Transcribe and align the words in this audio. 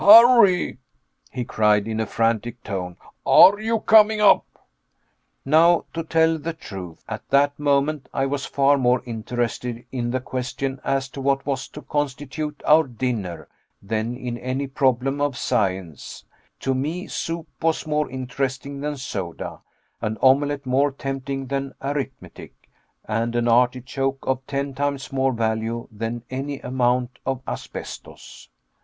"Harry!" 0.03 0.79
he 1.31 1.45
cried, 1.45 1.87
in 1.87 1.99
a 1.99 2.07
frantic 2.07 2.63
tone, 2.63 2.97
"are 3.23 3.59
you 3.59 3.79
coming 3.81 4.19
up?" 4.19 4.47
Now 5.45 5.85
to 5.93 6.01
tell 6.01 6.39
the 6.39 6.53
truth, 6.53 7.03
at 7.07 7.29
that 7.29 7.59
moment 7.59 8.09
I 8.11 8.25
was 8.25 8.47
far 8.47 8.79
more 8.79 9.03
interested 9.05 9.85
in 9.91 10.09
the 10.09 10.19
question 10.19 10.81
as 10.83 11.07
to 11.09 11.21
what 11.21 11.45
was 11.45 11.67
to 11.67 11.83
constitute 11.83 12.63
our 12.65 12.85
dinner 12.87 13.47
than 13.79 14.17
in 14.17 14.39
any 14.39 14.65
problem 14.65 15.21
of 15.21 15.37
science; 15.37 16.25
to 16.61 16.73
me 16.73 17.05
soup 17.05 17.47
was 17.61 17.85
more 17.85 18.09
interesting 18.09 18.79
than 18.81 18.97
soda, 18.97 19.59
an 20.01 20.17
omelette 20.19 20.65
more 20.65 20.91
tempting 20.91 21.45
than 21.45 21.75
arithmetic, 21.79 22.55
and 23.05 23.35
an 23.35 23.47
artichoke 23.47 24.25
of 24.25 24.43
ten 24.47 24.73
times 24.73 25.11
more 25.13 25.31
value 25.31 25.87
than 25.91 26.23
any 26.31 26.59
amount 26.61 27.19
of 27.23 27.43
asbestos. 27.47 28.49